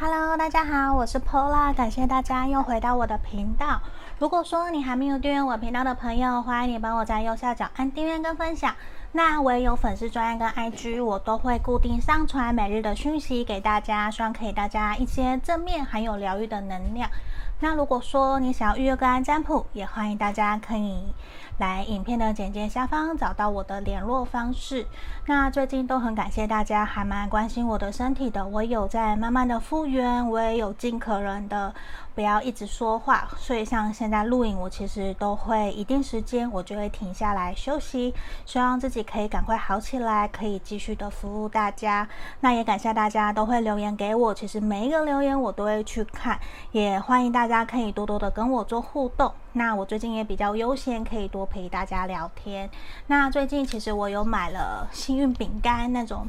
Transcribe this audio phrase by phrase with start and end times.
[0.00, 3.80] Hello，大家好，我是 Pola，感谢大家又回到我的频道。
[4.20, 8.76] 如果说你还没有订阅我频道的朋友，欢迎你帮我在右下角按订阅跟分享。
[9.10, 17.10] 那我也有粉丝专页跟 IG，我都会固定上传每日的讯息给大家，希望可以大家一些正面还有疗愈的能量。
[17.60, 21.02] 那如果说你想要预约个案占卜，也欢迎大家可以
[21.58, 24.86] 来影片的简介下方找到我的联络方式。
[25.26, 31.74] 那最近都很感谢大家还蛮关心我的身体的，我有在慢慢的复原，我也有尽可能的
[32.18, 38.12] 不要一直说话，所以像现在录影，我其实都会一定时间我就会停下来休息，
[38.44, 42.08] 希望自己可以赶快好起来，可以继续的服务大家。
[42.40, 46.36] 那也感谢大家都会留言给我，其实每一个留言我都会去看，
[46.72, 47.64] 也欢迎大家。
[47.64, 49.32] 可以多多的跟我做互动。
[49.54, 52.68] 那我最近也比较悠闲，可以多陪大家聊天。
[53.06, 56.26] 那最近其实我有买了幸运饼干，那种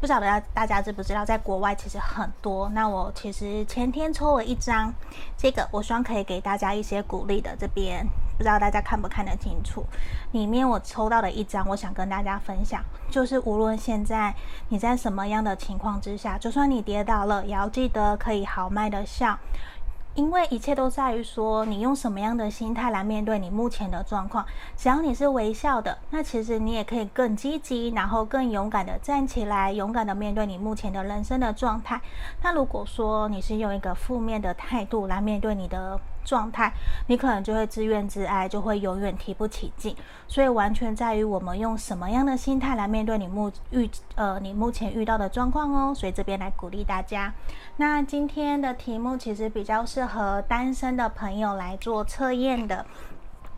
[0.00, 2.68] 不晓得大家知不知道，在国外其实很多。
[2.70, 4.92] 那我其实前天抽了一张，
[5.36, 7.54] 这个我希望可以给大家一些鼓励的。
[7.56, 8.04] 这边
[8.36, 9.84] 不知道大家看不看得清楚？
[10.32, 14.34] 里面我抽到的一张，我想跟大家分享，就是无论现在
[14.70, 19.38] 你在什么样的情况之下，就算你跌倒了，也要记得可以豪迈的笑。
[20.14, 24.46] 因为一切都在于说，你用什么样的心态来面对你目前的状况。
[24.76, 32.00] 只要你是微笑的，那其实你也可以更积极，然后更勇敢的站起来，勇敢的面对你目前的人生的状态。
[32.42, 36.72] 那如果说你是用一个负面的态度来面对你的状态，
[37.06, 39.94] 你可能就会自怨自艾，就会永远提不起劲。
[40.26, 45.94] 所以完全在于我们用什么样的心态来面对你目遇呃你目前遇到的状况哦。
[45.94, 47.32] 所以这边来鼓励大家。
[47.76, 52.84] 那今天的题目其实比较适合单身的朋友来做测验的，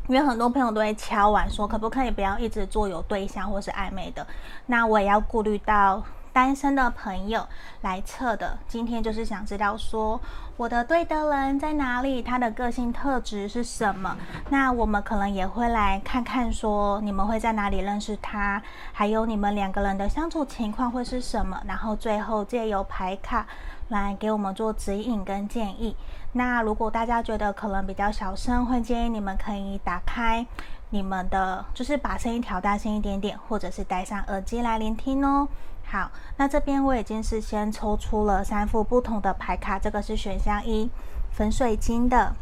[0.09, 4.27] 因为很多朋友都会敲碗说，可不可以不要一直做有对象或是暧昧的？
[4.67, 6.03] 那我也要顾虑到。
[6.37, 7.49] 单身的朋友
[7.81, 10.21] 来测的，今天就是想知道说
[10.59, 14.15] 我的对的人在哪里，他的个性特质是什么？
[14.51, 21.59] 那我们可能也会来看看说你们会在哪里认识他，还有你们两个人的相处情况会是什么？
[21.67, 23.47] 然后最后借由牌卡
[23.89, 25.97] 来给我们做指引跟建议。
[26.33, 30.45] 那如果大家觉得可能比较小声，会建议你们可以打开
[30.91, 35.49] 你们的，就是把声音调大声一点点，或者是戴上耳机来聆听哦。
[35.89, 40.91] 好，那这边我已经是先抽出了三副不同的牌卡，这个是选项一，
[41.31, 42.35] 粉水晶的，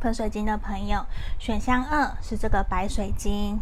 [0.00, 1.04] 粉水晶的朋友，
[1.38, 3.58] 选项二是这个白水晶，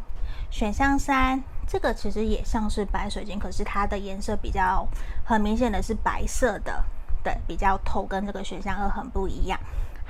[0.50, 4.84] 选项三这个其实也像是白水晶，可是它的颜色比较
[5.24, 6.84] 很明显的是白色的，
[7.22, 9.58] 对，比较透，跟这个选项二很不一样。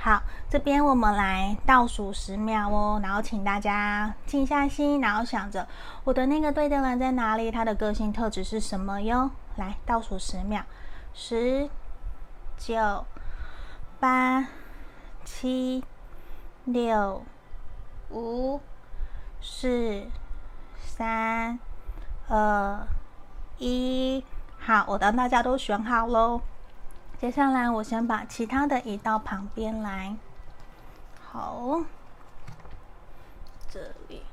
[0.03, 5.67] 好，这边我们来倒数十秒哦，然后请大家静下心，然后想着
[6.03, 9.29] 我的那个对的人在哪里，他的个性特质是什么哟？
[9.57, 10.63] 来倒数十秒，
[11.13, 11.69] 十、
[12.57, 13.05] 九、
[13.99, 14.47] 八、
[15.23, 15.83] 七、
[16.65, 17.23] 六、
[18.09, 18.59] 五、
[19.39, 20.07] 四、
[20.79, 21.59] 三、
[22.27, 22.87] 二、
[23.59, 24.25] 一。
[24.57, 26.41] 好，我当大家都选好喽。
[27.21, 30.15] 接下来，我先把其他的移到旁边来。
[31.21, 31.79] 好，
[33.69, 34.23] 这里。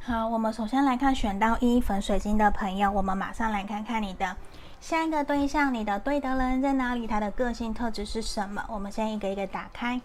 [0.00, 4.34] 好，我们首先来看选到一粉水晶的朋友，我们马上来看看你的
[4.80, 7.06] 下一个对象，你的对的人在哪里？
[7.06, 8.64] 他的个性特质是什么？
[8.70, 10.00] 我们先一个一个打开。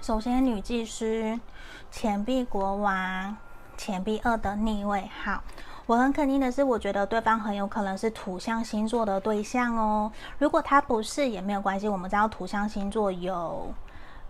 [0.00, 1.38] 首先，女技师、
[1.92, 3.36] 钱币国王、
[3.76, 5.08] 钱币二的逆位。
[5.22, 5.44] 好。
[5.86, 10.10] 我很肯定的是，我觉得对方很有可能是土象星座的对象哦。
[10.38, 13.74] 如果他不是也没有关系，我们知道土象星座有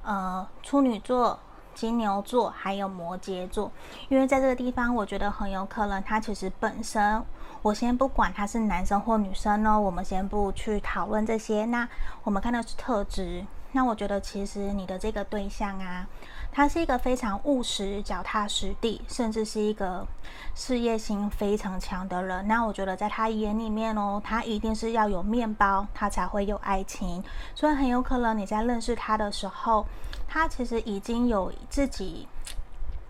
[0.03, 1.39] 呃处女座、
[1.75, 3.71] 金牛座还有摩羯座。
[4.09, 7.23] 因为在这个地方，我觉得很有可能他其实本身，
[7.61, 11.67] 我先不管他是男生或女生哦，我们先不去讨论这些。
[11.67, 11.87] 那
[12.25, 13.45] 我们看的是特质。
[13.75, 16.07] 那我觉得其实你的这个对象啊。
[16.55, 20.07] 他是一个非常务实、脚踏实地，甚至是一个
[20.55, 22.47] 事业心非常强的人。
[22.47, 27.25] 那我觉得在他眼里面哦，他一定是要有面包，他才会有爱情。
[27.55, 29.87] 所以很有可能你在认识他的时候，
[30.29, 32.29] 他其实已经有自己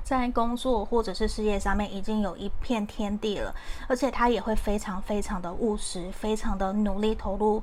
[0.04, 3.52] 在工作或者是事业上面已经有一片天地了，
[3.88, 7.60] 而且他也会非常非常的务实，非常的努力投入。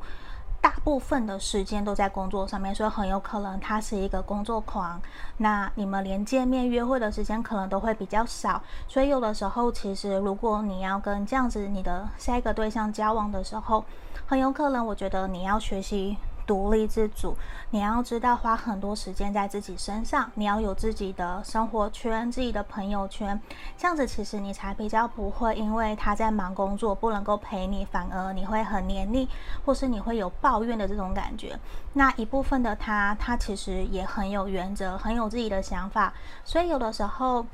[0.62, 5.02] 大部分的时间都在工作上面，所以很有可能他是一个工作狂。
[5.38, 13.84] 那你们连见面约会的时间可能都会比较少，所以有的时候其实如果你要跟这样子你的下一个对象交往的时候，
[14.26, 16.18] 很有可能我觉得你要学习
[16.50, 17.38] 独立自主，
[17.70, 23.40] 你要知道花很多时间在自己身上，你要有自己的生活圈、自己的朋友圈，
[23.78, 29.30] 这样子其实你才比较不会因为他在忙工作不能够陪你，反而你会很黏腻，
[29.64, 31.56] 或是你会有抱怨的这种感觉。
[31.94, 36.12] 那一部分的他，他其实也很有原则，很有自己的想法，
[36.44, 37.46] 所以有的时候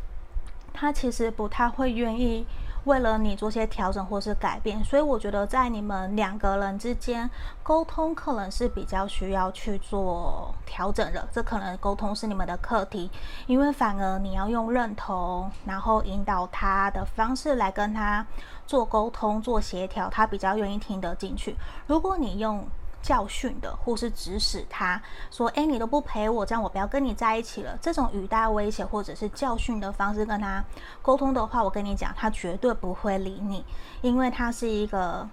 [0.73, 2.45] 他其实不太会愿意。
[2.85, 7.29] 为了你做些调整或是改变，所以我觉得在你们两个人之间
[7.61, 11.27] 沟通可能是比较需要去做调整的。
[11.31, 13.09] 这可能沟通是你们的课题，
[13.47, 18.25] 因为反而你要用认同，然后引导他的方式来跟他
[18.65, 21.55] 做沟通、做协调，他比较愿意听得进去。
[21.87, 22.65] 如果你用
[23.05, 24.99] 教训的，或是指使他
[25.29, 30.63] 说：“诶，你都不陪我，这样我不要跟你在一起了。”这种语带威胁或者是教训的方式跟他
[31.03, 33.63] 沟通的话，我跟你讲，他绝对不会理你，
[34.01, 35.29] 因为他是一个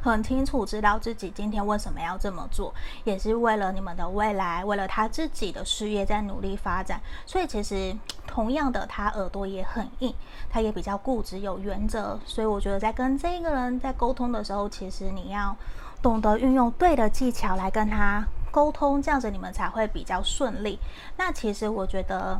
[0.00, 7.00] 很清楚知道自己今天为什么要这么做，也是为了你们的未来，为了他自己的事业在努力发展。
[7.26, 7.92] 所以其实
[8.24, 10.14] 同样的，他耳朵也很硬，
[10.48, 12.20] 他也比较固执有原则。
[12.24, 15.56] 所以我觉得在跟这个人在沟通的时候，其实你要。
[16.04, 20.78] 懂得运用对的技巧来跟他沟通，这样子你们才会比较顺利。
[21.16, 22.38] 那其实我觉得，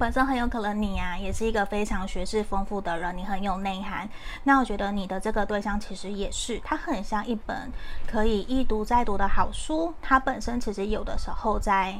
[0.00, 4.08] 本身很有可能你啊，也是一个非常学识丰富的人，你很有内涵。
[4.44, 7.70] 那我觉得你的这个对象其实也是，他很像一本
[8.06, 9.92] 可以一读再读的好书。
[10.00, 11.94] 他本身其实有的时候在。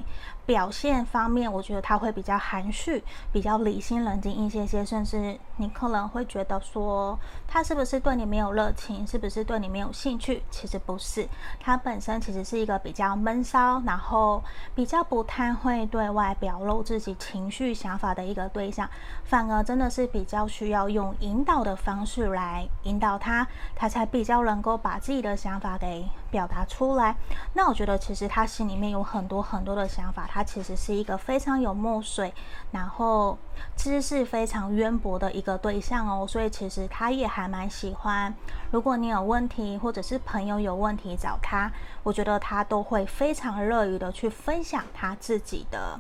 [0.47, 7.17] 表现方面，我觉得他会比较含蓄，比较理性冷静一些些，甚至你可能会觉得说，
[7.47, 10.43] 他是不是对你没有热情，是不是对你没有兴趣？
[10.50, 11.29] 其实不是，
[11.61, 14.43] 他本身其实是一个比较闷骚，然后
[14.75, 18.89] 比较不太会对外表露自己情绪想想法的一个对象，
[19.25, 23.45] 反而真的是比较需要用引导的方式来引导他，
[23.75, 27.17] 他才比较能够把自己的想法给表达出来。
[27.53, 32.33] 那我觉得其实他心里面有很多很多的想法，他其实是一个非常有墨水，
[32.71, 33.37] 然后
[33.75, 38.33] 知识非常渊博的一个对象哦，所以其实他也还蛮喜欢。
[38.71, 41.69] 如果你有问题，或者是朋友有问题找他，
[42.05, 45.99] 我觉得他都会非常乐于的去分享他自己的。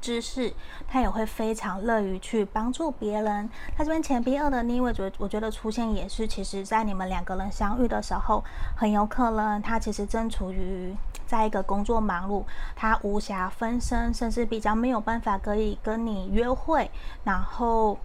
[0.00, 0.52] 知识，
[0.86, 3.48] 他也会非常乐于去帮助别人。
[3.76, 8.42] 他这边钱币二的逆位，我我觉得出现也是，其实在你们两个人相遇的时候，
[8.76, 10.94] 很有可能他其实正处于
[11.26, 12.44] 在一个工作忙碌，
[12.74, 16.90] 他无暇分身，甚至比较没有办法可以跟你约会，
[17.24, 17.98] 然后。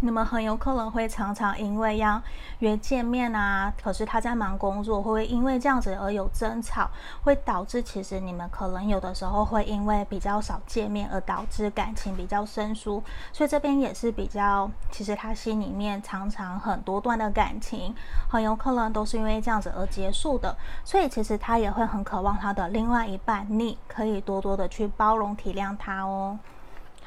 [0.00, 2.20] 你们很有可能会常常因为要
[2.58, 6.90] 约见面啊，可是他在忙工作，会不会因为这样子而有争吵，
[7.22, 13.02] 会导致其实你们可能有的时候会因为比较少见面而导致感情比较生疏，
[13.32, 17.94] 所以这边也是比较，其实他心里面常常很多段的感情，
[18.28, 20.54] 很有可能都是因为这样子而结束的，
[20.84, 26.38] 所以其实他也会很渴望他的另外一半，你可以多多的去包容体谅他哦。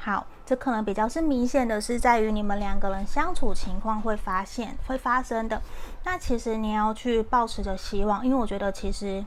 [0.02, 5.62] 好，这可能比较是明显的是在于你们两个人相处情况会发现会发生的。
[6.04, 9.24] 那其实你要去抱持着希望，因为我觉得其实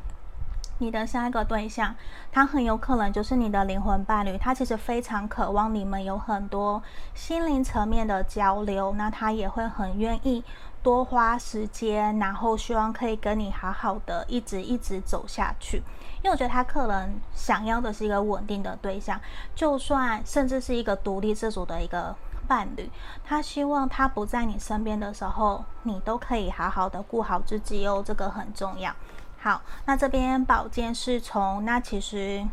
[0.78, 1.94] 你的下一个对象，
[2.32, 6.82] 他很有可能就是你的灵魂伴侣，他其实非常渴望你们有很多
[7.14, 10.42] 心灵层面的交流，那他也会很愿意。
[10.82, 15.80] 多花时间，然后希望可以跟你好好的一直一直走下去，
[16.22, 19.20] 因为我觉得他客人想要的是一个稳定的对象，
[19.54, 22.14] 就算甚至是一个独立自主的一个
[22.46, 22.88] 伴侣，
[23.24, 28.94] 他希望他不在你身边的时候，你都可以好好的顾好自己哦，这个很重要。
[29.40, 32.46] 好，那这边宝剑侍从，那其实。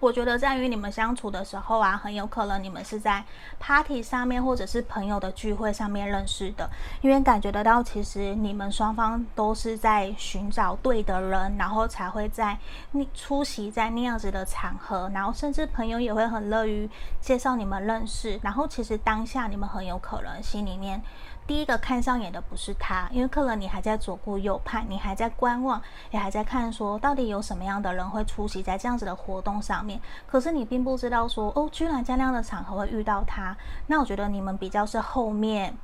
[0.00, 3.24] 我觉得在与你们相处的时候啊，很有可能你们是在
[3.58, 12.56] party 上面，或者是朋友的聚会上面认识的，因为感觉得到，其实你们双方都是在寻找对的人，然后才会在
[12.92, 16.88] 那出席在那样子的场合，然后甚至朋友也会很乐于
[17.20, 21.02] 介绍你们认识，然后其实当下你们很有可能心里面。
[21.48, 29.98] 第一个看上眼的不是他，因为客人你还在左顾右盼，你还在观望，也还在看说到底有什么样的人会出席在这样子的活动上面。
[30.26, 33.56] 可是你并不知道说哦，居然在那样的场合会遇到他。
[33.86, 35.74] 那我觉得你们比较是后面。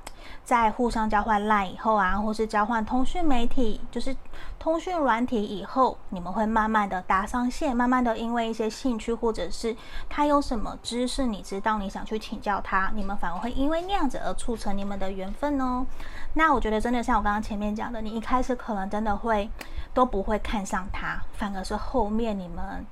[0.44, 4.14] 在互相交换 LINE 以后啊，或是交换通讯媒体，就是
[4.58, 9.76] 通讯软体以后，你们会慢慢的搭上线，慢慢的因为一些兴趣，或者是
[10.08, 15.86] 他有什么知识，你知道你想去请教他，你们反而会因为那样子而促成你们的缘分哦。
[16.34, 19.50] 那我觉得真的像我刚刚前面讲的，你一开始可能真的会
[19.92, 22.84] 都不会看上他，反而是后面你们。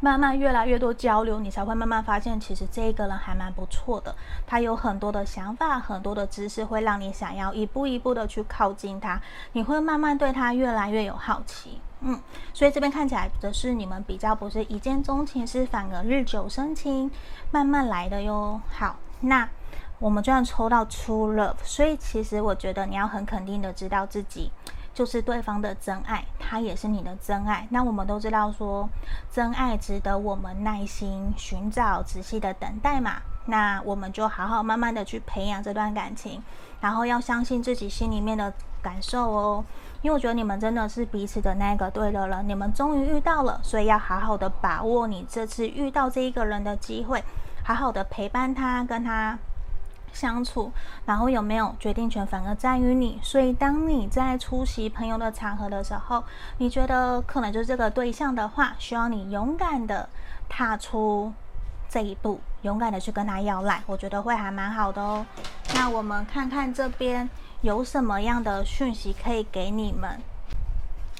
[0.00, 4.14] 慢慢越来越多交流，你才会慢慢发现，其实这个人还蛮不错的。
[4.46, 9.20] 他有很多的想法，很多的知识，会让你想要一步一步的去靠近他。
[9.52, 11.80] 你会慢慢对他越来越有好奇。
[12.00, 12.18] 嗯，
[12.54, 17.10] 所以这边看起来的是你们比较不是一见钟情，是反而日久生情，
[17.50, 18.58] 慢慢来的哟。
[18.70, 19.46] 好，那
[19.98, 24.50] 我们居然抽到 True Love，所以其实我觉得你要很肯定的知道自己
[24.92, 27.66] 就是对方的真爱，他也是你的真爱。
[27.70, 28.88] 那我们都知道说，
[29.30, 33.22] 真爱值得我们耐心寻找、仔细的等待嘛。
[33.46, 36.42] 那我们就好好慢慢的去培养这段感情，
[36.80, 39.64] 然后要相信自己心里面的感受哦。
[40.02, 47.22] 因为我觉得你们真的是彼此的那个对的人，你们终于遇到了，所以要好好的把握你这次遇到这一个人的机会，
[47.64, 49.38] 好好的陪伴他，跟他
[50.12, 50.72] 相处，
[51.04, 53.18] 然后有没有决定权反而在于你。
[53.22, 56.22] 所以当你在出席朋友的场合的时候，
[56.58, 60.08] 你觉得可能就是这个对象的话，需要你勇敢的
[60.48, 61.32] 踏出
[61.88, 65.26] 这一步，勇敢的去跟他要来，我觉得会还蛮好的哦。
[65.74, 67.28] 那我们看看这边。
[67.62, 70.18] 有什么样的讯息可以给你们？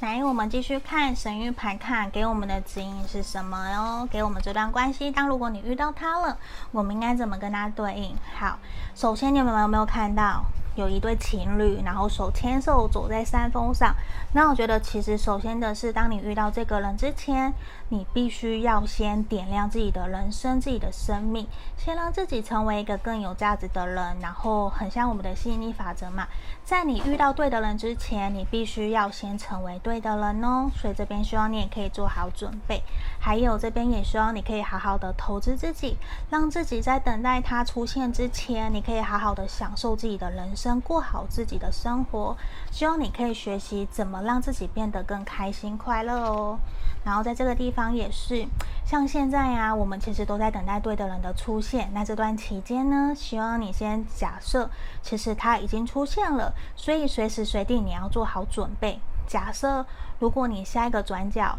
[0.01, 4.09] 来，我们继续看神谕牌卡给我们的指引是什么哟？
[4.11, 6.39] 给我们这段关系，当如果你遇到他了，
[6.73, 8.17] 我们应该怎么跟他对应？
[8.35, 8.59] 好，
[8.95, 10.43] 首先你们有没有看到？
[10.77, 13.95] 有一对情侣，然后手牵手走在山峰上。
[14.33, 17.53] 那我觉得，其实首先的是，当你遇到这个人之前，
[17.93, 24.17] 你必须要先点亮自己的人生、自己的生命，先让自己成为一个更有价值的人。
[24.21, 26.29] 然后，很像我们的吸引力法则嘛，
[26.65, 30.71] 在你遇到对的人之前，你必须要先成为对的人哦。
[30.77, 32.81] 所以这边希望你也可以做好准备。
[33.19, 35.97] 还有这边也希望你可以好好的投资自己，
[36.31, 40.81] 让自己在等待他出现之前，你可以好好的享受自己的人生。
[40.83, 42.37] 过好自己的生活，
[42.71, 46.59] 希望你可以学习怎么让自己变得更开心快乐哦。
[47.03, 48.45] 然后在这个地方也是，
[48.85, 51.89] 像现在呀、啊，我们其实都在等待对的人的出现。
[51.95, 54.69] 那这段期间呢，希望你先假设，
[55.01, 58.99] 其实他已经出现了，所以随时随地你要做好准备。
[59.27, 59.87] 假设
[60.19, 61.57] 如果你下一个转角。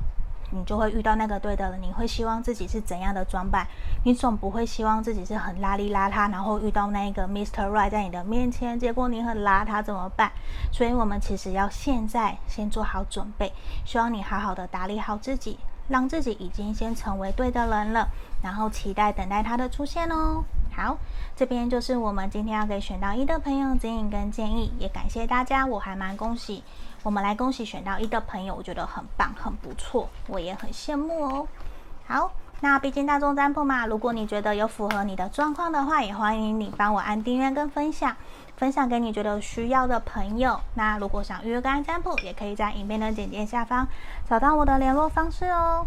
[0.53, 3.65] 你就会遇到那个对的人，你会希望自己是怎样的装扮？
[4.03, 7.69] 你总不会希望自己是很邋里邋遢，然后遇到那个 Mr.
[7.69, 10.29] Right 在你的面前，结果你很邋遢怎么办？
[10.69, 13.53] 所以，我们其实要现在先做好准备，
[13.85, 15.57] 希望你好好的打理好自己，
[15.91, 18.07] 让自己已经先成为对的人了，
[18.41, 20.43] 然后期待等待他的出现哦。
[20.73, 20.97] 好，
[21.35, 26.63] 这边就是我们今天要给选到一的朋友指引跟建议，也感谢大家，我还蛮恭喜。
[27.03, 31.47] 我们来恭喜选到一的朋友，我觉得很棒，很不错，我也很羡慕哦。
[32.07, 32.31] 好，
[32.61, 38.15] 那毕竟大众占卜嘛，如果你觉得有符合你的状况的话，也欢迎你帮我按订阅跟分享，
[38.61, 40.61] 分享给你觉得需要的朋友。
[40.75, 43.87] 那如果想预约个案占卜，也可以在影片的简介下方
[44.29, 45.83] 找到我的联络方式哦。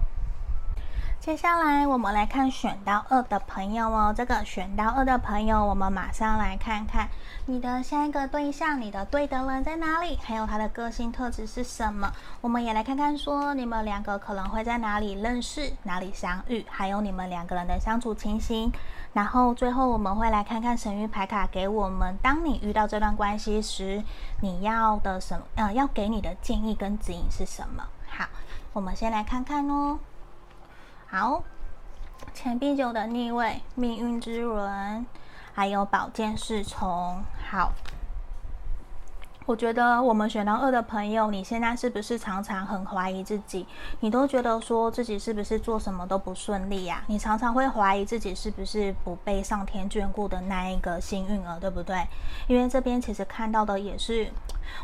[1.24, 7.08] 接下来我们来看选到二的朋友哦，这个选到二的朋友，我们马上来看看
[7.46, 12.12] 你的下一个对象，你的对的人在哪里，还有他的个性特质是什么？
[12.42, 18.70] 我们也来看看说你们两个可能会在哪里认识，哪里相遇，还有你们两个人的相处情形。
[19.14, 24.04] 然后最后我们会来看看神谕牌卡给我们，当你遇到这段关系时，
[24.42, 25.46] 你要的什么？
[25.54, 27.82] 呃，要给你的建议跟指引是什么？
[28.10, 28.26] 好，
[28.74, 29.98] 我们先来看看哦。
[31.16, 31.44] 好，
[32.34, 35.06] 钱币九的逆位，命运之轮，
[35.54, 37.22] 还有宝剑侍从。
[37.48, 37.72] 好。
[39.46, 43.64] 我觉得我们选到二的朋友，你现在是不是常常很怀疑自己？
[44.00, 47.04] 你都觉得说自己是不是做什么都不顺利呀？
[47.06, 52.08] 你常常会怀疑自己是不是不被上天眷顾的那一个幸运儿，对不对？
[52.48, 54.32] 因为这边其实看到的也是，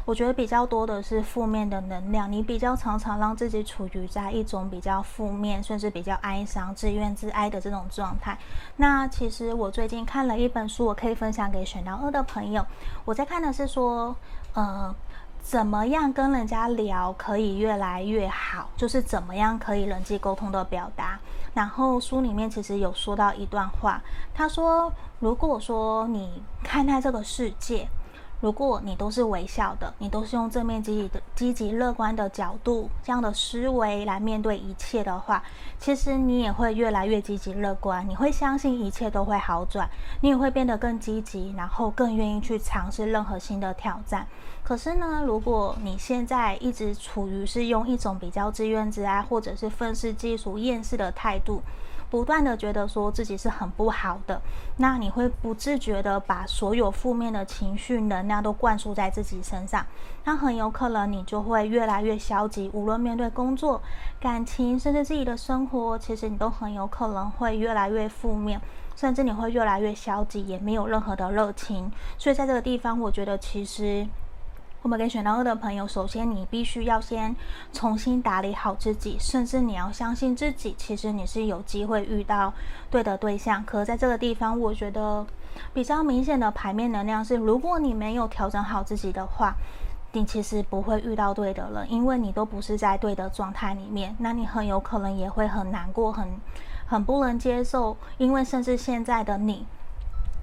[0.04, 2.30] 我觉得比较多的是负面的能量。
[2.30, 8.38] 你比较常常让自己处于在一种比较负面，甚至比较哀伤、自怨自哀的这种状态。
[8.76, 12.64] 那其实我最近看了一本书，我可以分享给选到二的朋友。
[13.04, 14.16] 我在看的是说。
[14.52, 14.92] 呃，
[15.40, 18.68] 怎么样跟人家聊可以越来越好？
[18.76, 21.20] 就是怎么样可以人际沟通的表达。
[21.54, 24.02] 然后书里面其实有说到一段话，
[24.34, 27.88] 他说：“如果说你看待这个世界。”
[28.40, 35.42] 如果你都是微笑的，你都是用正面积极的、积极乐观的角度，这样的思维来面对一切的话，
[35.78, 39.88] 其实你也会越来越积极乐观，你会相信一切都会好转，
[40.22, 44.26] 你也会变得更积极，然后更愿意去尝试任何新的挑战。
[44.62, 51.60] 可是呢，如果你现在一直处于是用一种比较自怨自艾，或者是愤世嫉俗、厌世的态度，
[52.10, 54.42] 不断的觉得说自己是很不好的，
[54.78, 59.86] 那你会不自觉的把所有负面的情绪能量都灌输在自己身上，
[60.24, 63.80] 那很有可能你就会越来越消极，无论面对工作、
[64.20, 68.60] 感情，甚至自己的生活，其实你都很有可能会越来越负面，
[68.96, 71.90] 甚至你会越来越消极，也没有任何的热情。
[72.18, 74.06] 所以在这个地方，我觉得其实。
[74.82, 77.36] 我们给选到二的朋友，首先你必须要先
[77.70, 82.50] 重新打理好自己，甚至你要相信自己，其实你是有机会遇到
[82.90, 83.62] 对的对象。
[83.66, 85.26] 可在这个地方，我觉得
[85.74, 89.54] 比较明显的牌面能量是，如果你没有调整好自己的话，
[90.12, 96.26] 你其实不会遇到对的人，因为你都不是在对的状态里面，那你很有可能也会很难过，很
[96.86, 99.66] 很不能接受，因为甚至现在的你。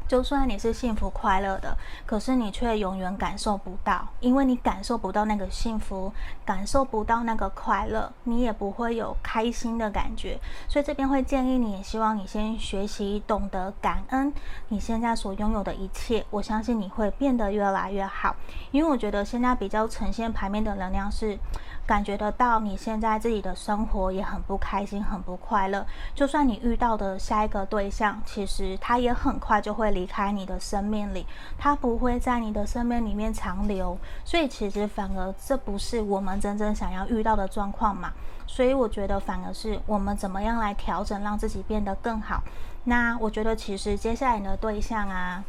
[0.07, 6.11] 就算你是幸福快乐的，可是你却永远感受不到，因为你感受不到那个幸福，
[6.45, 10.39] 感受不到那个快乐，你也不会有开心的感觉。
[10.67, 14.31] 所以这边会建议你，也希望你先学习懂得感恩
[14.69, 16.25] 你现在所拥有的一切。
[16.29, 18.35] 我相信你会变得越来越好，
[18.71, 21.37] 因为我觉得现在比较呈现牌面的能量是。
[21.87, 25.85] 感觉得到你现在自己的生活也很不开心，很不快乐。
[26.13, 31.25] 就算你遇到的下一个对象，其实他也很快就会离开你的生命里，
[31.57, 33.97] 他不会在你的生命里面长留。
[34.25, 38.11] 所以其实反而这不是我们真正想要遇到的状况嘛。
[38.45, 42.43] 所以我觉得反而是我们怎么样来调整，让自己变得更好。
[42.83, 45.41] 那我觉得其实接下来你的对象啊，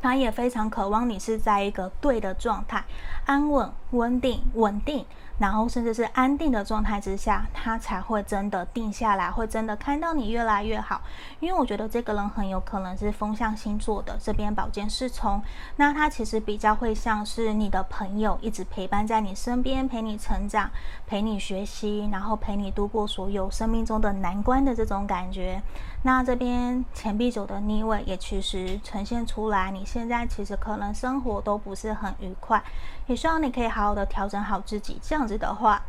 [0.00, 2.84] 他也非常渴望你是在一个对的状态，
[3.26, 5.06] 安稳、稳定、稳定。
[5.42, 11.02] 然后甚至是安定的状态之下，他才会真的定下来，会真的看到你越来越好。
[11.40, 15.42] 因为我觉得这个人很有可能是风象星座的这边宝剑侍从，
[15.74, 20.70] 那他其实比较会像是你的朋友，一直陪伴在你身边，陪你成长，
[21.08, 25.60] 陪你学习，然后陪你度过所有生命中的难关的这种感觉。
[26.04, 32.60] 那这边钱币九的逆位也其实呈现出来，你现在其实可能生活都不是很愉快，
[33.06, 34.98] 也希望你可以好好的调整好自己。
[35.00, 35.80] 这样子的话，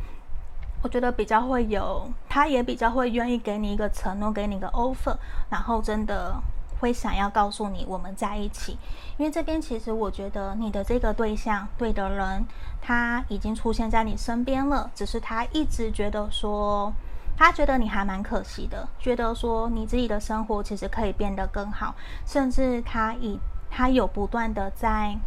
[0.84, 5.18] 我觉得比较会有，他也比较会愿意给你一个承诺，给你一个 offer，
[5.50, 6.36] 然后真的
[6.80, 8.78] 会想要告诉你我们在一起。
[9.18, 12.46] 因为这边其实我觉得你的这个对象，对的人，
[12.80, 16.94] 他已经出现在你身边了，只是他一直觉得说。
[17.38, 25.18] 他觉得你还蛮可惜的，觉得说你自己的生活其实可以变得更好，甚至他以他有不断的在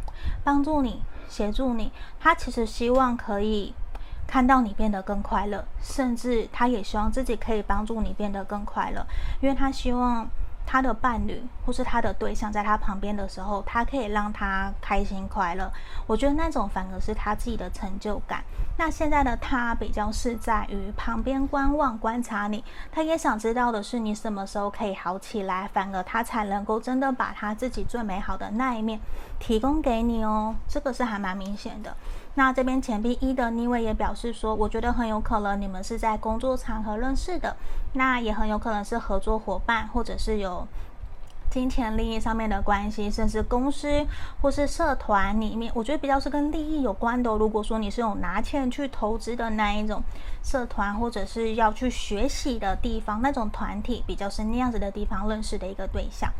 [0.44, 3.74] 帮助你、协助你，他其实希望可以
[4.26, 9.04] 看到你变得更快乐，甚至他也希望自己可以帮助你变得更快乐，
[9.40, 10.28] 因为他希望。
[10.66, 15.72] 他的伴侣或是他的对象在他旁边的时候，他可以让他开心快乐。
[16.06, 18.42] 我觉得那种反而是他自己的成就感。
[18.76, 29.00] 那现在的他比较是在于旁边观望、观察你，他也想知道的是你什么时候可以好起来，反而他才能够真的把他自己最美好的那一面
[29.38, 30.54] 提供给你哦。
[30.68, 31.96] 这个是还蛮明显的。
[32.36, 37.56] 那这边钱币一的逆位也表示说，我觉得很有可能你们是在工作场合认识的，
[37.94, 40.68] 那也很有可能是合作伙伴，或者是有
[41.50, 44.06] 金钱利益上面的关系，甚至公司
[44.42, 47.34] 或是社团里面，我觉得比较是跟利益有关的。
[47.36, 50.02] 如果说你是有拿钱去投资的那一种
[50.42, 56.30] 社团，或者是要去学习的地方，那种团体比较是那样子的地方认识的一个对象，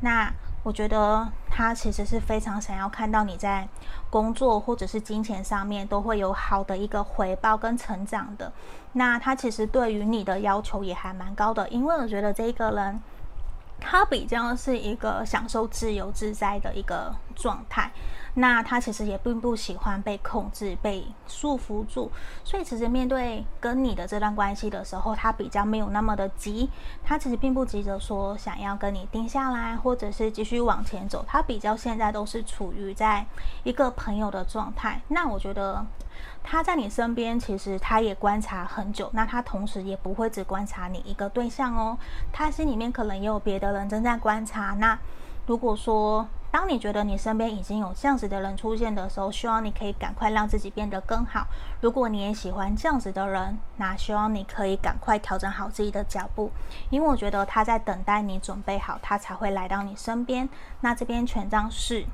[0.00, 0.32] 那。
[0.64, 3.68] 我觉得他其实是非常想要看到你在
[4.10, 8.50] 工作或者是金钱上面都会有好的一个回报跟成长的。
[8.94, 13.00] 那他其实对于你的要求也还蛮高的，因为我觉得这个人
[13.78, 17.92] 他比较是一个享受自由自在的一个状态。
[18.36, 22.10] 那他其实也并不喜欢被控制、被束缚住，
[22.42, 26.68] 所以其实面对跟你的这段关系的时候，他比较没有那么的急。
[27.04, 31.24] 他其实并不急着说想要跟你定下来，或者是继续往前走。
[31.28, 33.24] 他比较现在都是处于在
[33.62, 35.00] 一个朋友的状态。
[35.06, 35.86] 那我觉得
[36.42, 39.08] 他在你身边，其实他也观察很久。
[39.12, 41.96] 那他同时也不会只观察你一个对象哦，
[42.32, 44.74] 他心里面可能也有别的人正在观察。
[44.80, 44.98] 那
[45.46, 51.48] 如果说，当你觉得你身边已经有这样子的人出现的时候，希望你可以赶快让自己变得更好。
[51.80, 56.52] 如果你也喜欢这样子的人，那希望你可以赶快调整好自己的脚步，
[56.90, 60.48] 因为我觉得他在等待你准备好，他才会来到你身边。
[60.82, 62.04] 那这边权杖四。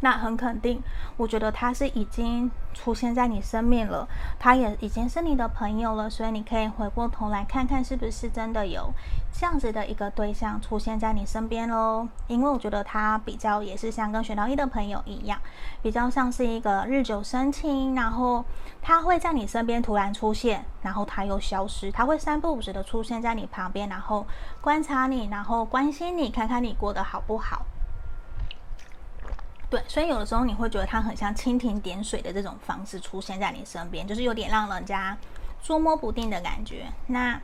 [0.00, 0.80] 那很肯定，
[1.16, 4.06] 我觉得他是已经出现在你生命了，
[4.38, 8.92] 他也已经是你的朋友了，所以你可以回过头来看看，是不是真的有
[9.32, 12.06] 这样子的一个对象出现在你身边喽？
[12.28, 15.40] 因为我觉得他比较也是像跟选到一的朋友一样，
[15.82, 18.44] 比较像是一个日久生情，然后
[18.80, 24.24] 他会在你身边突然出现，然后他又消失，他会三不五时的出现在你旁边，然后
[24.60, 27.66] 观察你，然后关心你，看看你过得好不好。
[29.70, 35.16] 对，所以有的时候你会觉得他很像蜻蜓点水的这种方式出现在你身边，就是有点让人家
[35.62, 36.86] 捉摸不定的感觉。
[37.08, 37.38] 那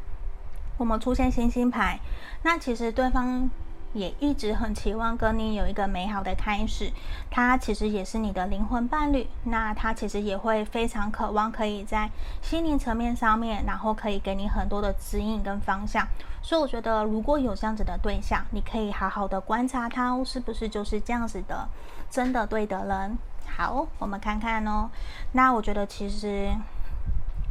[0.79, 2.01] 我们出现星星牌，
[2.43, 3.51] 那其实对方
[3.94, 6.92] 也一直很期望跟你有一个美好的开始。
[7.30, 12.11] 他其实也是你的灵魂伴侣，那他其实也会非常渴望可以在
[12.42, 16.07] 心灵层面上面，然后可以给你很多的指引跟方向。
[16.42, 21.66] 所以我觉得，如果有这样子的对象，你可以好好的观察他哦，是不是就是这样子的，
[22.11, 23.16] 真的对的人。
[23.46, 24.90] 好，我们看看哦。
[25.33, 26.52] 那我觉得其实。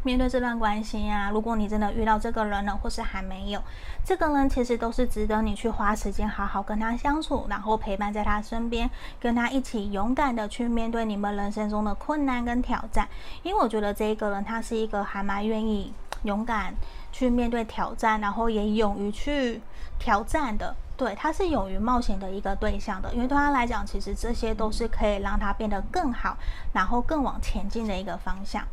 [0.03, 3.61] 面对这段关系啊，如果你真的遇到这个人了，或是还没有，
[4.05, 8.89] 这个人其实都是值得你去花时间好好跟他相处，然后陪伴在他身边，
[9.19, 13.07] 跟他一起勇敢的去面对你们人生中的困难跟挑战。
[13.41, 16.75] 因为我觉得这一个人他是一个还蛮愿意勇敢
[17.11, 19.61] 去面对挑战，然后也勇于去
[19.97, 20.75] 挑战的。
[20.95, 26.37] 对，他是勇于冒险的一个对象的，因为对他来讲，其实这些都是可以让他变得更好，
[26.71, 28.63] 然后更往前进的一个方向。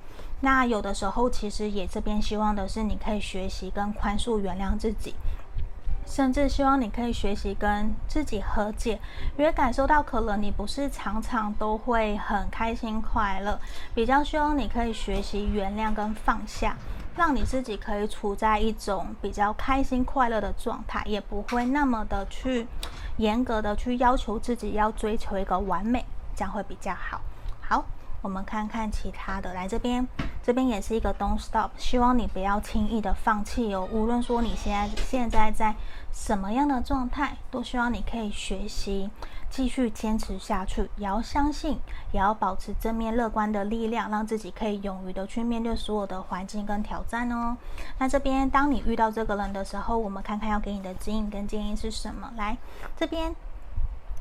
[0.43, 5.15] 那有的时候，其实也这边希望的是，你可以学习跟宽恕、原谅自己，
[6.07, 8.99] 甚至希望你可以学习跟自己和解，
[9.37, 13.61] 因为感受到可能你不是常常都会很开心快乐，
[13.95, 16.75] 比较希望你可以学习原谅跟放下，
[17.15, 22.67] 让你自己可以处在一种比较开心快乐的状态，也不会那么的去
[23.19, 27.21] 严格的去要求自己要追求一个完美，这样会比较好。
[27.61, 27.85] 好。
[28.23, 30.07] 我们看看其他的，来这边，
[30.43, 33.89] 这边也是一个 don't stop，希望你不要轻易的放弃哦。
[33.91, 35.75] 无论说你现在现在在
[36.13, 39.09] 什么样的状态，都希望你可以学习，
[39.49, 41.79] 继续坚持下去，也要相信，
[42.13, 47.57] 也要保持正面乐观的力量，让自己可以勇于的去面对所有的环境跟挑战哦。
[47.99, 52.31] 那这边，当你遇到这个人的时候，我们看看要给你的指引跟建议是什么？
[52.37, 52.59] 来
[52.97, 53.35] 这边。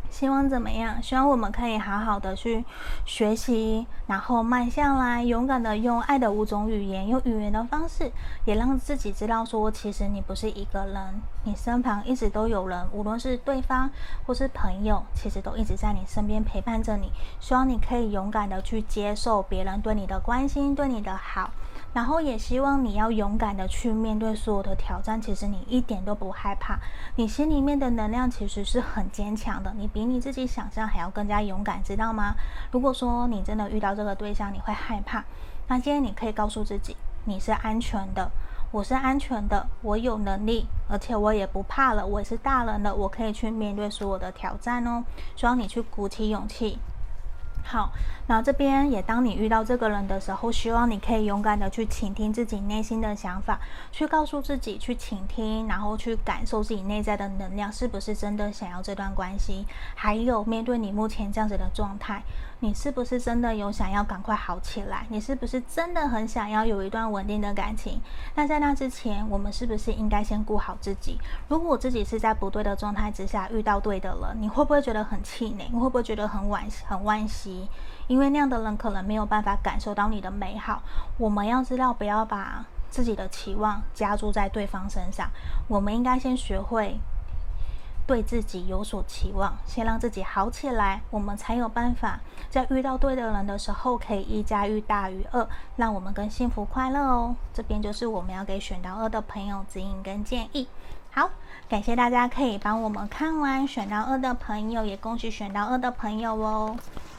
[0.10, 1.02] 希望怎么样？
[1.02, 2.65] 希望我们可以好好的去
[3.06, 8.12] 学习，然后慢下来，勇敢的用爱的五种语言，用语言的方式，
[8.45, 13.89] 也让自己知道说，其实你不是一个人，你身旁一直都有人，无论是对方
[14.26, 17.12] 或是朋友，其实都一直在你身边陪伴着你。
[17.39, 21.52] 希望你可以勇敢的去接受别人对你的关心，对你的好。
[21.93, 26.78] 然后也希望你要勇敢的去面对所有的挑战，其实你一点都不害怕，
[27.15, 32.36] 你心里面的能量其实是很坚强的，你比你自己想象还要更加勇敢，知道吗？
[32.71, 35.23] 如果说你真的遇到这个对象，你会害怕，
[35.67, 38.30] 那今天你可以告诉自己，你是安全的，
[38.71, 45.04] 我是安全的，我有能力，而且我也不怕了，我也是大人了，我可以去面对所有的挑战哦。
[45.36, 46.78] 希望你去鼓起勇气。
[47.63, 47.91] 好，
[48.26, 53.60] 那这边也当你遇到这个人的时候，希望你可以勇敢的去倾听自己内心的想法，
[53.91, 59.65] 去告诉自己去倾听，然后去感受自己内在的能量，是不是真的想要这段关系？
[59.93, 62.24] 还有面对你目前这样子的状态。
[62.62, 65.06] 你是不是真的有想要赶快好起来？
[65.08, 68.02] 你是不是真的很想要有一段稳定的感情？
[68.36, 71.17] 那在那之前，我们是不是应该先顾好自己？
[71.48, 75.69] 如果自己是在不对的状态之下遇到对的人，你会不会觉得很气馁？
[75.72, 77.69] 你会不会觉得很惋很惋惜？
[78.08, 80.82] 因为那样的人可能没有办法感受到你的美好。
[81.17, 85.30] 我们要知道，不要把自己的期望加注在对方身上。
[85.69, 87.00] 我们应该先学会。
[88.10, 92.19] 对自己有所期望，先让自己好起来，我们才有办法
[92.50, 97.36] 在遇到对的人的时候，可以一加一大于二，让我们更幸福快乐哦。
[97.54, 100.67] 这边就是我们要给选到二的朋友指引跟建议。
[101.12, 101.30] 好，
[101.69, 106.76] 感谢大家可以帮我们看完选到二的朋友，也恭喜选到二的朋友哦。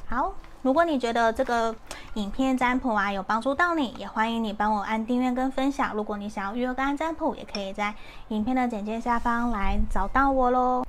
[0.08, 0.32] 好。
[0.62, 1.74] 如果你觉得这个
[2.14, 5.94] 影片占卜啊有帮助到你，也欢迎你帮我按订阅跟分享。
[5.94, 7.94] 如果你想要预约个案占卜，也可以在
[8.28, 10.84] 影片的简介下方来找到我喽。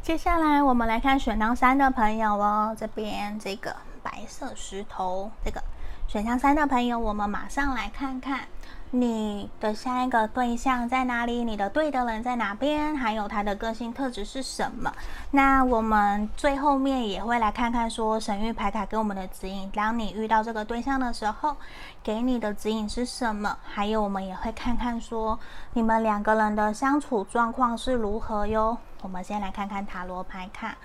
[0.00, 5.60] 接下来我们来看选到三的朋友哦，这边这个白色石头，这个
[6.06, 8.42] 选项三的朋友，我们马上来看看。
[8.92, 11.44] 你的下一个对象在哪里？
[11.44, 12.96] 你的对的人在哪边？
[12.96, 14.92] 还有他的个性特质是什么？
[15.32, 19.68] 那我们最后面也会来看看说神諭牌卡给我们的指引。
[19.72, 21.56] 当你遇到这个对象的时候，
[22.02, 23.58] 给你的指引是什么？
[23.64, 25.38] 还有我们也会看看说
[25.72, 28.78] 你们两个人的相处状况是如何哟。
[29.02, 30.76] 我们先来看看塔罗牌卡，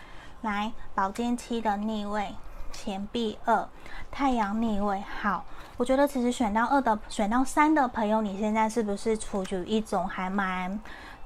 [0.41, 2.35] 来宝剑七的逆位。
[2.73, 3.67] 钱币二，
[4.11, 5.03] 太阳逆位。
[5.21, 5.43] 好，
[5.81, 10.79] 我觉得其实选到二的、选到三的朋友，你现在是不是处于一种还蛮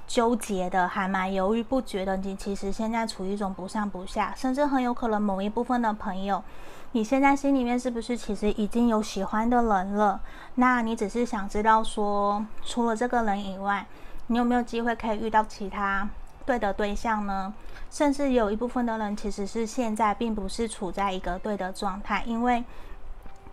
[0.06, 2.16] 纠结的，还蛮犹豫不决的？
[2.16, 6.42] 你其实现在处于一种不上不下，甚至很有可能某一部分的朋友，
[6.92, 10.22] 你现在心里面是不是其实已经有喜欢的人了？
[10.54, 13.84] 那你只是想知道说，除了这个人以外，
[14.28, 16.08] 你有没有机会可以遇到其他
[16.46, 17.52] 对的对象呢？
[17.90, 22.64] 甚至有一部分的人其实是现在并不是处在一个对的状态，因为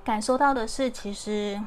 [0.04, 1.62] 感受到的是，其实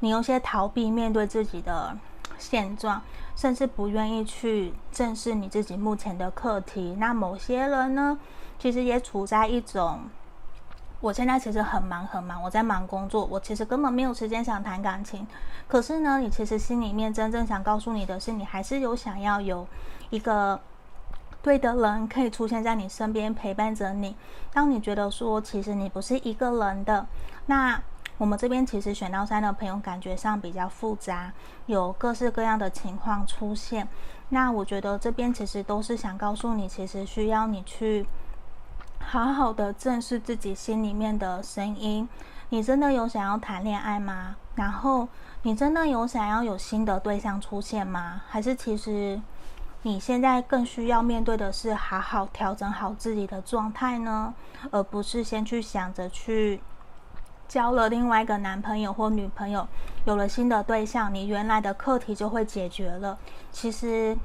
[0.00, 1.96] 你有些逃避面对自己的
[2.38, 3.00] 现状，
[3.34, 6.96] 甚至不愿意去正视你自己目前的课题。
[6.98, 8.18] 那某些人呢，
[8.58, 10.00] 其实也处在一种，
[11.00, 15.26] 我现在其实很忙很忙，我在忙工作，我其实根本没有时间想谈感情。
[15.66, 19.66] 可是呢，你其实心里面真正想告诉你的是，你还是有想要有
[20.10, 20.60] 一个
[21.40, 24.14] 对的人可以出现在你身边陪伴着你。
[24.52, 27.06] 当你觉得说，其实你不是一个人的，
[27.46, 27.80] 那。
[28.16, 31.32] 我们这边其实选到三的朋友感觉上比较复杂，
[31.66, 33.88] 有各式各样的情况出现。
[34.28, 38.06] 那我觉得这边其实都是想告诉你，其实需要你去
[39.00, 42.08] 好好的正视自己心里面的声音。
[42.50, 44.36] 你真的有想要谈恋爱吗？
[44.54, 45.08] 然后
[45.42, 48.22] 你真的有想要有新的对象出现吗？
[48.28, 49.20] 还是其实
[49.82, 54.32] 你现在更需要面对的是好好调整好自己的状态呢？
[54.70, 56.60] 而不是先去想着去。
[57.54, 59.64] 交了另外一个男朋友或女朋友，
[60.06, 63.16] 有了新的对象，你原来的课题就会解决了。
[63.52, 64.16] 其实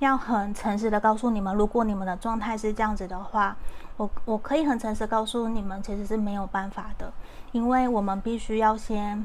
[0.00, 3.56] 要很诚实的告诉你们，如果你们的状态是这样子的话，
[3.96, 7.12] 我我可以很诚实告诉你们，其实是没有办法的，
[7.52, 9.24] 因为我们必须要先。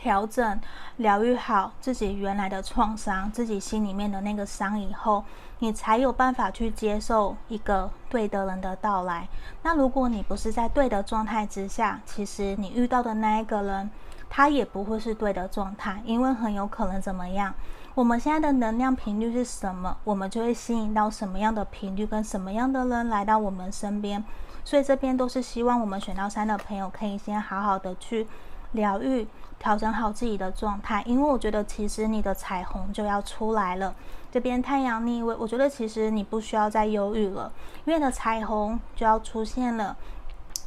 [0.00, 0.60] 调整、
[0.98, 5.24] 疗愈好自己原来的创伤，自己心里面的那个伤以后，
[5.58, 9.28] 你才有办法去接受一个对的人的到来。
[9.64, 13.90] 那如果你不是在对的状态之下，其实你遇到的那一个人，
[14.30, 17.52] 他也不会是对的状态，因为很有可能怎么样？
[17.96, 24.24] 我们现在的能量频率是什么，我们就会吸引到什么样的频率跟什么样的人来到我们身边。
[24.64, 28.28] 所以这边都是希望我们选到三的朋友可以先好好的去
[28.72, 29.26] 疗愈。
[29.58, 33.92] 调整好自己的状态，因为我觉得其实你的彩虹就要出来了。
[34.30, 37.50] 这边太阳逆位，我觉得其实你不需要再忧郁了，
[37.84, 39.96] 因为你的彩虹就要出现了。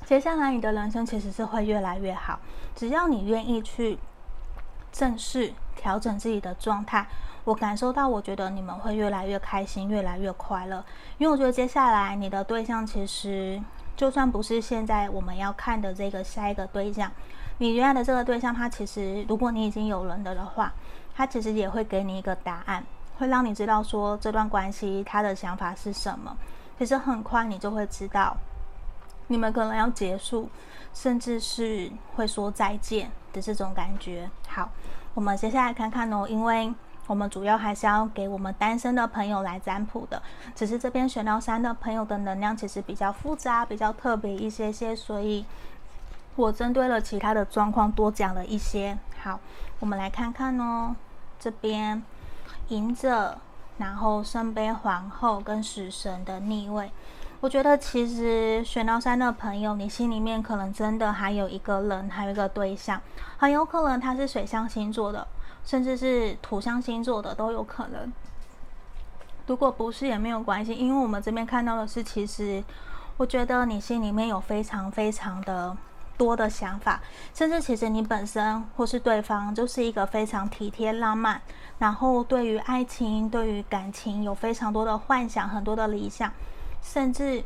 [0.06, 2.38] 接下来你的人生其实是会越来越好，
[2.76, 3.98] 只要你愿意去
[4.92, 7.08] 正视、调整自己的状态。
[7.46, 10.84] 我感受到，我觉得你们会越来越开心，越来越快乐。
[11.18, 13.62] 因为我觉得接下来你的对象其实
[13.96, 17.10] 就算不是现在我们要看的这个下一个对象。
[17.62, 20.74] 你原来的这个对象，他其实，如果你已经有人的的话，
[21.14, 22.84] 他其实也会给你一个答案，
[23.20, 26.36] 会让你知道说这段关系他的想法是什么。
[26.80, 28.36] 其实很快你就会知道，
[29.28, 30.50] 你们可能要结束，
[30.92, 34.28] 甚至是会说再见的这种感觉。
[34.48, 34.68] 好，
[35.14, 36.74] 我们接下来看看哦，因为
[37.06, 40.20] 我们主要还是要给我们单身的朋友来占卜的，
[40.56, 45.46] 只是这边选到三的朋友的能量其实比较复杂，比较特别一些些，所以。
[46.36, 48.98] 我针对了其他的状况多讲了一些。
[49.22, 49.40] 好，
[49.80, 50.96] 我们来看看哦。
[51.40, 52.04] 这边
[52.68, 53.36] 隐者，
[53.80, 56.92] 然后圣杯皇后跟死神的逆位。
[57.40, 63.02] 我觉得其实选到三的朋友，你心里面可能真的还有一个人，还有一个对象，
[63.40, 65.28] 很有可能他是水象星座的，
[65.66, 68.14] 甚至是土象星座的都有可能。
[69.48, 72.64] 如果不是也没有关系，因为我们这边看到的是，其实
[73.18, 75.76] 我觉得你心里面有非常非常的。
[76.22, 77.02] 多的想法，
[77.34, 81.42] 甚至其实你本身或是对方就是一个非常体贴浪漫，
[81.80, 86.32] 然后对于爱情、对于感情有非常多的幻想、很多的理想，
[86.84, 87.44] 甚至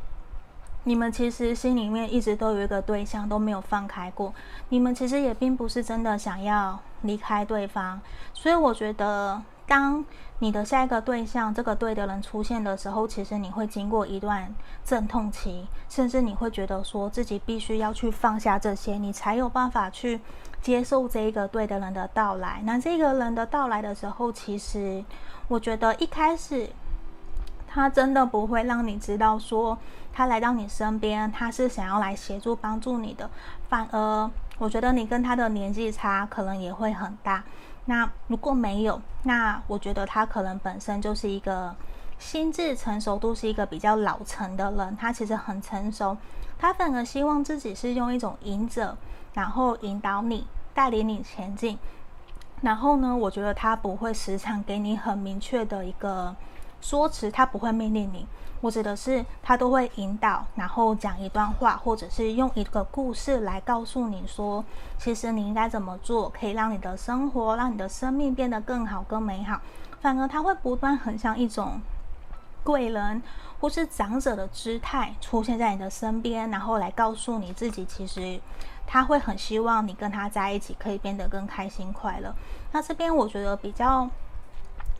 [0.83, 4.33] 你们其实心里面一直都有一个对象，都没有放开过。
[4.67, 8.01] 你们其实也并不是真的想要离开对方，
[8.33, 9.41] 所以我觉得。
[9.67, 10.05] 当
[10.39, 20.19] 你的下一个对象，这个对的人出现的时候，其实你会经过一段阵痛期，甚至你会觉得说自己必须要去放下这些，你才有办法去
[20.61, 22.61] 接受这一个对的人的到来。
[22.63, 25.03] 那这个人的到来的时候，其实
[25.47, 26.69] 我觉得一开始
[27.67, 29.77] 他真的不会让你知道说
[30.13, 33.29] 他来到你身边，他是想要来协助帮助你的，
[33.69, 37.43] 反而我觉得你跟他的年纪差可能也会很大。
[37.85, 41.75] 那如果没有，那我觉得他可能本身就是一个
[42.17, 46.17] 心智成熟度是一个比较老成的人，他其实很成熟，
[46.57, 48.97] 他反而希望自己是用一种引者，
[49.33, 51.77] 然后引导你，带领你前进。
[52.61, 56.35] 然后呢，我觉得他不会时常给你很明确的一个
[56.81, 58.25] 说辞，他不会命令你。
[58.61, 64.65] 我指的是，他都会引导，然后讲一段话，或者是用一个故事来告诉你说，
[64.97, 69.61] 其实你应该怎么做，可以让你的生活，让你的生命变得更好、更美好。
[70.01, 71.79] 反而他会不断很像一种
[72.63, 73.21] 贵人
[73.59, 78.39] 或是长者的姿态出现在你的身边，然后来告诉你自己，其实
[78.87, 82.33] 他会很希望你跟他在一起可以变得更开心、快乐。
[82.71, 84.09] 那这边我觉得比较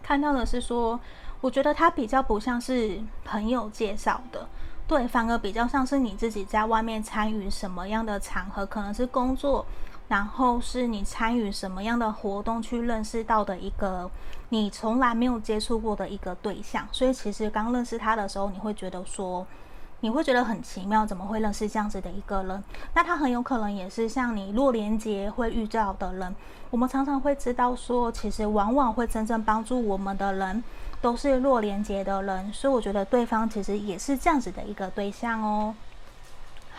[0.04, 1.00] 看到的是说。
[1.46, 4.48] 我觉得他比较不像是朋友介绍的，
[4.88, 9.64] 对，反而比较像是你自己在外面参与什么样的场合，可能是工作，
[10.08, 14.10] 然后是你参与什么样的活动去认识到的一个
[14.50, 19.46] 你从来没有接触过的一个对象，所以其实刚认识他的时候，你会觉得说，
[20.00, 22.64] 你会觉得很奇妙，怎么会认识这样子的一个人？
[22.96, 26.36] 那他很有可能也是像你弱连结会遇到的人。
[26.72, 30.62] 我们常常会知道说，其实往往会真正帮助我们的人，
[31.02, 35.76] 都是弱连接的人，所以我觉得对方其实也是这样子的一个对象哦。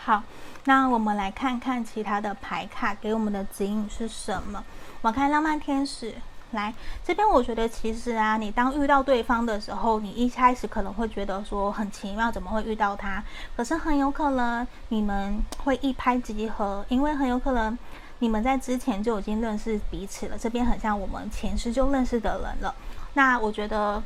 [0.03, 0.23] 好。
[0.65, 4.61] 那我们来看看其他的牌卡给我们的指引是什么？
[5.01, 6.13] 我看浪漫天使
[6.51, 6.73] 来
[7.05, 13.23] 这边，我觉得其实啊，你当遇到对方的时候，你一开始可能会觉得说很奇妙，怎么会遇到他？
[13.55, 17.79] 可是很有可能你们会一拍即合，因为很有可能
[18.19, 20.37] 你们在之前就已经认识彼此了。
[20.37, 22.75] 这边很像我们前世就认识的人了。
[23.17, 24.01] 那我觉得。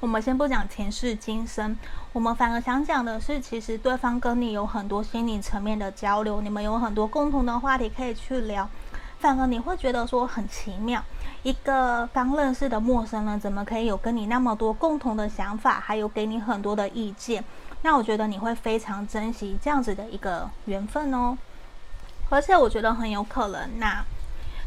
[0.00, 1.74] 我们先不讲前世今生，
[2.12, 8.68] 我们反而想讲的是，其实对方跟你有很多心理层面的交流，你们有很多共同的话题可以去聊。
[9.18, 11.02] 反而你会觉得说很奇妙，
[11.42, 17.42] 一个刚认识的陌生人怎么可以有跟你那么多共同的想法，还有给你很多的意见？
[17.80, 21.38] 那我觉得你会非常珍惜这样子的一个缘分哦。
[22.28, 24.04] 而且我觉得很有可能，那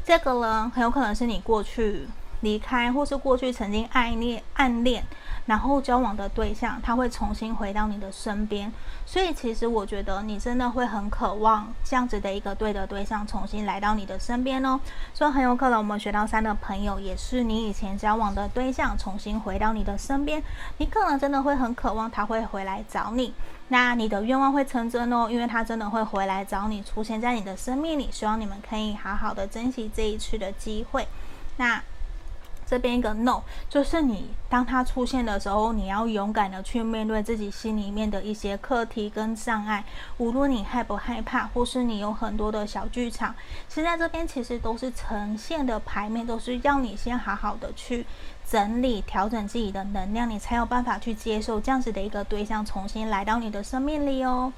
[0.04, 2.08] 这个人很有可能是你过去
[2.42, 5.04] 离开，或是过去曾经爱恋暗恋。
[5.46, 8.70] 然后交往的对象，他会重新回到你的身边，
[9.06, 14.78] 所以其实我觉得你真的会很渴望这样子的一个对的对象重新来到你的身边哦。
[15.14, 20.44] 所以很有可能我们学到三的朋友，也是你以前交往的对象重新回到你的身边，
[20.80, 23.34] 你可能真的会很渴望他会回来找你，
[23.70, 31.08] 那你的愿望会成真哦，因为他真的会回来找你，出现在你的生命里，希望你们可以好好的珍惜这一次的机会。
[31.56, 31.82] 那。
[32.70, 39.86] 这边一个 no，就是你当它出现的时候，你要勇敢的去面对自己心里面的一些课题跟障碍。
[40.18, 43.34] 无论你害不害怕，或是你有很多的小剧场，
[43.70, 48.06] 其实在这边其实都是呈现的牌面，都是要你先好好的去
[48.46, 54.52] 整理、调整自己的能量，你才有办法去接受这样子的一个对象重新来到你的生命里哦。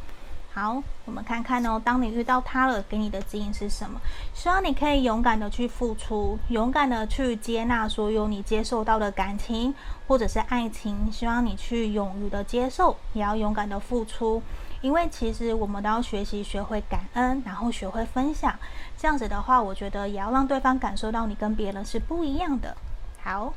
[0.59, 1.81] 好，我们看看哦。
[1.81, 3.97] 当你遇到他了，给你的指引是什么？
[4.33, 9.73] 希望你可以勇敢的去付出，勇敢的去接纳所有你接受到的感情
[10.05, 11.09] 或者是爱情。
[11.09, 14.43] 希望你去勇于的接受，也要勇敢的付出。
[14.81, 18.53] 因为其实我们都要学习学会感恩，然后学会分享。
[18.97, 22.75] 这样子的话，我觉得也要让对方感受到你跟别人是不一样的。
[23.23, 23.53] 好。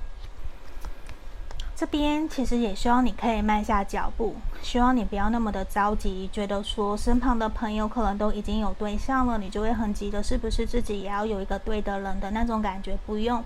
[1.82, 12.96] 这边其实也希望你可以慢下脚步，希望你不要那么的着急，觉得说身旁的朋友可能都已经有对象了，你就会很急的，是不是自己也要有一个对的人的那种感觉？
[13.04, 13.42] 不用，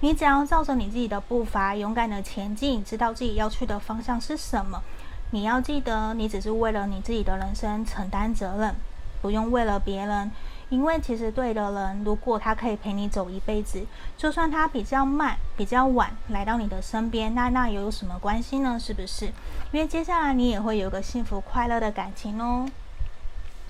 [0.00, 4.82] 你只要照着你自己的步伐，勇敢的前进，知道自己要去的方向是什么。
[5.30, 8.74] 你要记得，你只是为了你自己的人生承担责任，
[9.22, 10.30] 不用为了别人。
[10.70, 13.84] 因为其实对的人，如果他可以陪你走一辈子，
[14.16, 18.78] 就算他比较慢、比较晚来到你的身边，那那又有什么关系呢？
[18.78, 19.26] 是不是？
[19.72, 22.68] 因为接下来你也会有个幸福快乐的感情哦。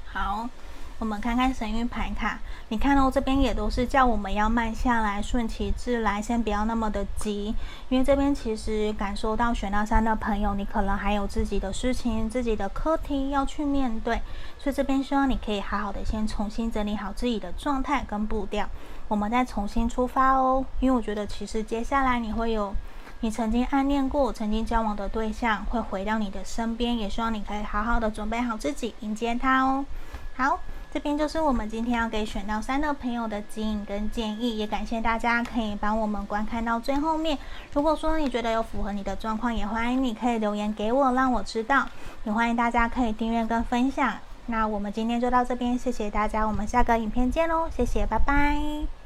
[0.06, 0.48] 好。
[0.98, 7.54] 我们看看神諭牌卡，你看到这边也都是叫我们要慢下来，顺其自然，先不要那么的急。
[7.88, 14.20] 因为这边其实感受到选到三的朋友，你可能还有自己的事情、自己的课题要去面对，
[14.58, 18.68] 所以这边希望你可以好好的先重新整理好自己的状态跟步调，
[19.06, 20.64] 我们再重新出发哦。
[20.80, 22.74] 因为我觉得其实接下来你会有
[23.20, 29.86] 你曾经暗恋过、曾经交往的对象会回到你的身边，也希望你可以好好的准备好自己迎接他哦。
[30.34, 30.58] 好。
[30.92, 37.38] 这边就是我们今天要给选到三的朋友的指引跟建议，也感谢大家可以帮我们观看到最后面。
[37.72, 41.86] 如果说你觉得有符合你的状况，也欢迎你可以留言给我，让我知道。
[42.24, 44.14] 也欢迎大家可以订阅跟分享。
[44.46, 48.97] 那我们今天就到这边，谢谢大家，我们下个影片见喽，谢谢，拜拜。